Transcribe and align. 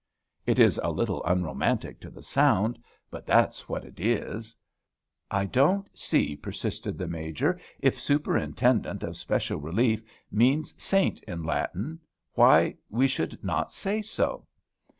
It 0.47 0.57
is 0.57 0.79
a 0.81 0.89
little 0.89 1.23
unromantic 1.25 1.99
to 1.99 2.09
the 2.09 2.23
sound; 2.23 2.79
but 3.11 3.27
that's 3.27 3.69
what 3.69 3.85
it 3.85 3.99
is." 3.99 4.55
"I 5.29 5.45
don't 5.45 5.95
see," 5.95 6.35
persisted 6.35 6.97
the 6.97 7.07
major, 7.07 7.61
"if 7.81 8.01
Superintendent 8.01 9.03
of 9.03 9.15
Special 9.15 9.59
Relief 9.59 10.03
means 10.31 10.73
Saint 10.81 11.21
in 11.25 11.43
Latin, 11.43 11.99
why 12.33 12.77
we 12.89 13.05
should 13.05 13.43
not 13.43 13.71
say 13.71 14.01
so." 14.01 14.47